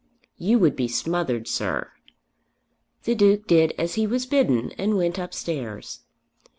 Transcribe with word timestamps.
"You 0.39 0.57
would 0.57 0.75
be 0.75 0.87
smothered, 0.87 1.47
sir." 1.47 1.91
The 3.03 3.13
Duke 3.13 3.45
did 3.45 3.75
as 3.77 3.93
he 3.93 4.07
was 4.07 4.25
bidden 4.25 4.71
and 4.71 4.97
went 4.97 5.19
upstairs. 5.19 5.99